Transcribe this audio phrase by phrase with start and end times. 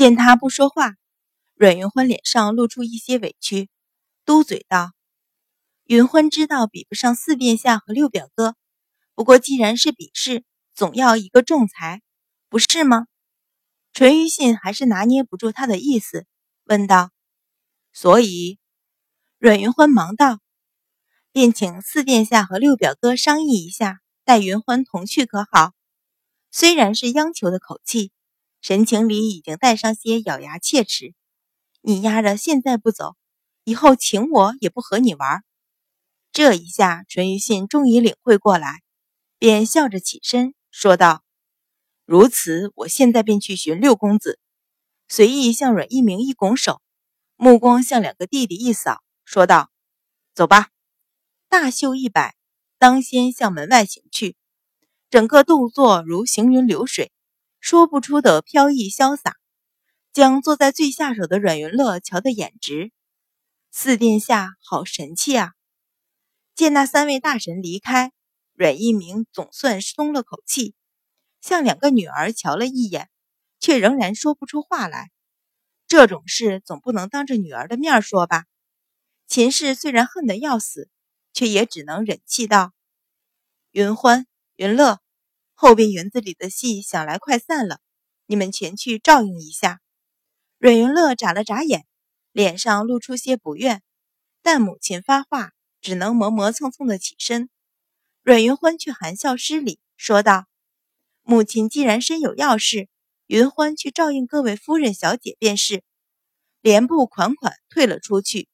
[0.00, 0.94] 见他不说话，
[1.56, 3.68] 阮云欢脸上露出一些委屈，
[4.24, 4.92] 嘟嘴道
[5.84, 8.56] ：“云欢知道比不上四殿下和六表哥，
[9.14, 10.42] 不过既然是比试，
[10.74, 12.00] 总要一个仲裁，
[12.48, 13.08] 不是吗？”
[13.92, 16.24] 淳于信还是拿捏不住他的意思，
[16.64, 17.10] 问道
[17.92, 18.58] ：“所以？”
[19.36, 20.40] 阮云欢忙道
[21.30, 25.74] ：“便请四殿下和六表哥商议一下，带云欢同去可好？”
[26.50, 28.12] 虽然是央求的口气。
[28.60, 31.14] 神情里已经带上些咬牙切齿。
[31.80, 33.16] 你丫的现在不走，
[33.64, 35.42] 以后请我也不和你玩。
[36.32, 38.82] 这一下，淳于信终于领会过来，
[39.38, 41.24] 便笑着起身说道
[42.04, 44.38] ：“如此，我现在便去寻六公子。”
[45.08, 46.80] 随意向阮一鸣一拱手，
[47.34, 49.70] 目光向两个弟弟一扫，说道
[50.34, 50.68] ：“走吧。”
[51.48, 52.36] 大袖一摆，
[52.78, 54.36] 当先向门外行去，
[55.10, 57.10] 整个动作如行云流水。
[57.60, 59.36] 说不出的飘逸潇洒，
[60.12, 62.90] 将坐在最下手的阮云乐瞧得眼直。
[63.70, 65.52] 四殿下好神气啊！
[66.54, 68.12] 见那三位大神离开，
[68.54, 70.74] 阮一鸣总算松了口气，
[71.42, 73.10] 向两个女儿瞧了一眼，
[73.60, 75.10] 却仍然说不出话来。
[75.86, 78.46] 这种事总不能当着女儿的面说吧？
[79.26, 80.88] 秦氏虽然恨得要死，
[81.34, 82.72] 却也只能忍气道
[83.70, 84.98] ：“云欢、云乐。”
[85.62, 87.80] 后边园子里的戏想来快散了，
[88.24, 89.82] 你们前去照应一下。
[90.56, 91.84] 阮云乐眨了眨眼，
[92.32, 93.82] 脸上露出些不愿，
[94.40, 95.52] 但母亲发话，
[95.82, 97.50] 只能磨磨蹭蹭的起身。
[98.22, 100.46] 阮云欢却含笑施礼，说道
[101.24, 102.88] ：“母亲既然身有要事，
[103.26, 105.82] 云欢去照应各位夫人小姐便是。”
[106.62, 108.48] 连步款款退了出去。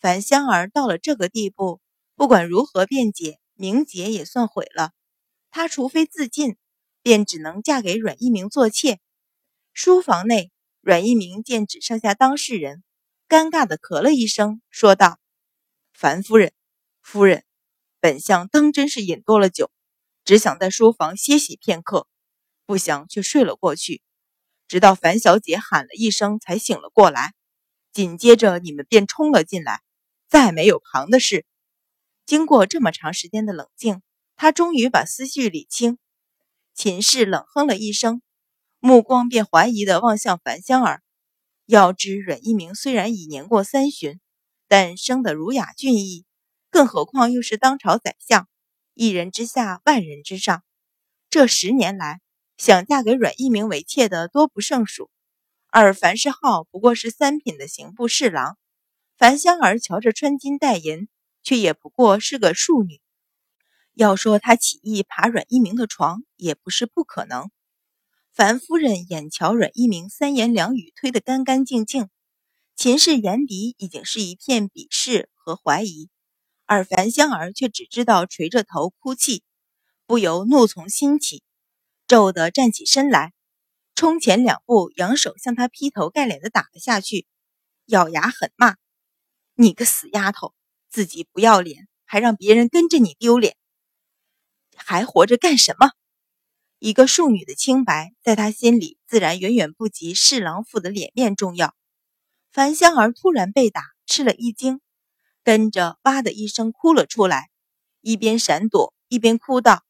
[0.00, 1.80] 樊香儿到了这个地步，
[2.16, 4.90] 不管如何辩解，名节也算毁了。
[5.54, 6.56] 她除非自尽，
[7.00, 8.98] 便只能嫁给阮一鸣做妾。
[9.72, 12.82] 书房内，阮一鸣见只剩下当事人，
[13.28, 15.20] 尴尬的咳了一声，说道
[15.94, 16.52] ：“樊夫人，
[17.02, 17.44] 夫人，
[18.00, 19.70] 本相当真是饮多了酒，
[20.24, 22.08] 只想在书房歇息片刻，
[22.66, 24.02] 不想却睡了过去，
[24.66, 27.32] 直到樊小姐喊了一声，才醒了过来。
[27.92, 29.82] 紧接着你们便冲了进来，
[30.28, 31.46] 再没有旁的事。
[32.26, 34.02] 经过这么长时间的冷静。”
[34.36, 35.98] 他终于把思绪理清，
[36.74, 38.20] 秦氏冷哼了一声，
[38.80, 41.02] 目光便怀疑地望向樊香儿。
[41.66, 44.20] 要知阮一鸣虽然已年过三旬，
[44.68, 46.26] 但生得儒雅俊逸，
[46.68, 48.48] 更何况又是当朝宰相，
[48.92, 50.62] 一人之下，万人之上。
[51.30, 52.20] 这十年来，
[52.58, 55.10] 想嫁给阮一鸣为妾的多不胜数，
[55.68, 58.58] 而樊世浩不过是三品的刑部侍郎，
[59.16, 61.08] 樊香儿瞧着穿金戴银，
[61.42, 63.00] 却也不过是个庶女。
[63.94, 67.50] 要说他起意爬阮一鸣的床，也不是不可能。
[68.32, 72.08] 樊夫人眼瞧阮一鸣三言两语推得干干净净，
[72.74, 76.10] 秦氏眼底已经是一片鄙视和怀疑，
[76.66, 79.44] 而樊香儿却只知道垂着头哭泣，
[80.06, 81.44] 不由怒从心起，
[82.08, 83.32] 骤地站起身来，
[83.94, 87.28] 冲前两步，扬手向他劈头盖脸的打了下去，
[87.86, 88.74] 咬牙狠骂
[89.54, 90.52] ：“你个死丫头，
[90.90, 93.56] 自己不要脸，还让别人跟着你丢脸！”
[94.76, 95.90] 还活着干什么？
[96.78, 101.74] 一个庶女的清白，在他心里自然远远不及侍郎府的脸面重要。
[102.52, 104.80] 樊香儿突然被打，吃了一惊，
[105.42, 107.48] 跟着哇的一声哭了出来，
[108.00, 109.82] 一边闪躲一边哭道：“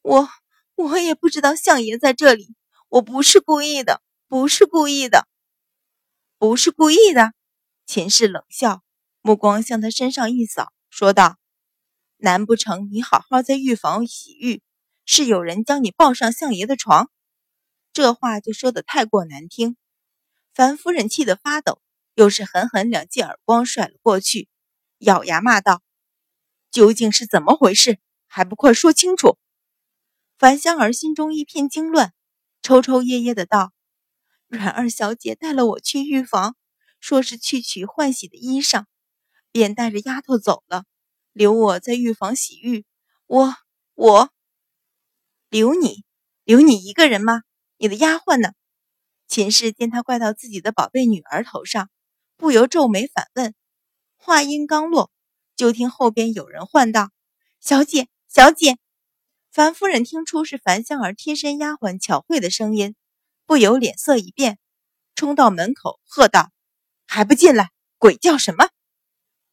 [0.00, 0.28] 我
[0.76, 2.54] 我也不知道相爷在这里，
[2.88, 5.28] 我不是故意的，不是故意的，
[6.38, 7.32] 不是故意的。”
[7.86, 8.82] 秦氏冷笑，
[9.20, 11.36] 目光向他身上一扫，说道。
[12.24, 14.62] 难不成你好好在浴房洗浴，
[15.04, 17.10] 是有人将你抱上相爷的床？
[17.92, 19.76] 这话就说的太过难听。
[20.54, 21.82] 樊夫人气得发抖，
[22.14, 24.48] 又是狠狠两记耳光甩了过去，
[25.00, 25.82] 咬牙骂道
[26.72, 27.98] ：“究竟是怎么回事？
[28.26, 29.36] 还不快说清楚！”
[30.38, 32.14] 樊香儿心中一片惊乱，
[32.62, 33.74] 抽抽噎噎的道
[34.48, 36.56] ：“阮二小姐带了我去浴房，
[37.00, 38.86] 说是去取换洗的衣裳，
[39.52, 40.86] 便带着丫头走了。”
[41.34, 42.86] 留我在御房洗浴，
[43.26, 43.56] 我
[43.94, 44.30] 我
[45.48, 46.04] 留你，
[46.44, 47.42] 留你一个人吗？
[47.76, 48.52] 你的丫鬟呢？
[49.26, 51.90] 秦氏见他怪到自己的宝贝女儿头上，
[52.36, 53.52] 不由皱眉反问。
[54.14, 55.10] 话音刚落，
[55.56, 57.10] 就听后边有人唤道
[57.58, 58.78] ：“小姐，小姐！”
[59.50, 62.94] 樊夫人听出是樊香儿贴身丫鬟巧慧的声音，
[63.44, 64.60] 不由脸色一变，
[65.16, 66.52] 冲到门口喝道
[67.08, 67.72] ：“还不进来！
[67.98, 68.68] 鬼叫什么？”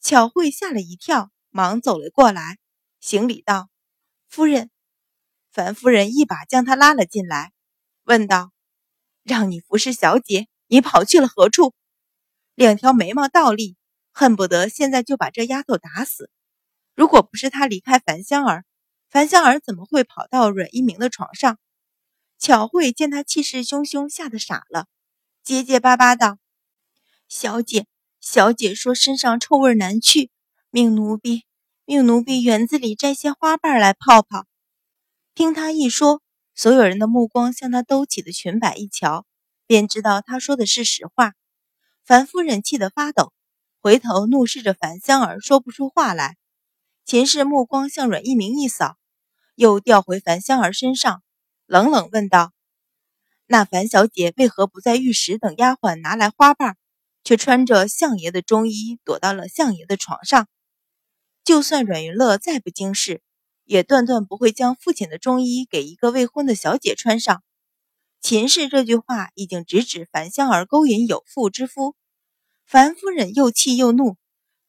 [0.00, 1.32] 巧慧吓了一跳。
[1.56, 2.58] 忙走了过来，
[2.98, 3.68] 行礼道
[4.26, 4.70] ：“夫人。”
[5.54, 7.52] 樊夫人一把将他拉了进来，
[8.02, 8.50] 问道
[9.22, 11.72] ：“让你服侍小姐，你跑去了何处？
[12.56, 13.76] 两条眉毛倒立，
[14.10, 16.28] 恨不得现在就把这丫头打死。
[16.96, 18.64] 如果不是他离开樊香儿，
[19.08, 21.60] 樊香儿怎么会跑到阮一鸣的床上？
[22.36, 24.88] 巧慧见他气势汹汹，吓得傻了，
[25.44, 26.38] 结结巴巴道
[27.30, 27.86] ：“小姐，
[28.18, 30.32] 小姐说身上臭味难去，
[30.76, 31.44] 命奴婢，
[31.84, 34.44] 命奴婢园子里摘些花瓣来泡泡。”
[35.32, 36.20] 听他一说，
[36.56, 39.24] 所有人的目光向他兜起的裙摆一瞧，
[39.68, 41.34] 便知道他说的是实话。
[42.04, 43.32] 樊夫人气得发抖，
[43.80, 46.36] 回头怒视着樊香儿，说不出话来。
[47.04, 48.96] 秦氏目光向阮一鸣一扫，
[49.54, 51.22] 又调回樊香儿身上。
[51.66, 52.50] 冷冷问道
[53.46, 56.76] ：“那樊小姐为何不在玉石等丫鬟拿来花瓣，
[57.22, 60.48] 却穿着相爷的中衣躲到了相爷的床上？
[61.44, 63.22] 就算阮云乐再不经事，
[63.64, 67.42] 也断断不会将父亲的中衣给一个未婚的小姐穿上。”
[68.22, 71.94] 秦氏这句话已经直指樊香儿勾引有妇之夫。
[72.66, 74.16] 樊夫人又气又怒，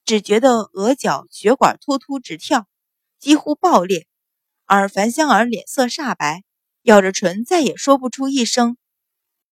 [0.03, 2.67] 只觉得额角血管突突直跳，
[3.17, 4.05] 几乎爆裂，
[4.65, 6.43] 而樊香儿脸色煞白。
[6.81, 8.75] 咬着唇，再也说不出一声